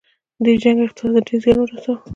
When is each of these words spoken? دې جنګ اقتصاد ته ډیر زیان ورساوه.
دې 0.43 0.53
جنګ 0.63 0.77
اقتصاد 0.83 1.13
ته 1.15 1.19
ډیر 1.27 1.39
زیان 1.43 1.57
ورساوه. 1.59 1.99